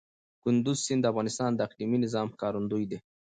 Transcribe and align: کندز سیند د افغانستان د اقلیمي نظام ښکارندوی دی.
کندز 0.43 0.77
سیند 0.85 1.01
د 1.03 1.09
افغانستان 1.11 1.51
د 1.53 1.59
اقلیمي 1.67 1.97
نظام 2.05 2.27
ښکارندوی 2.33 2.85
دی. 2.91 2.97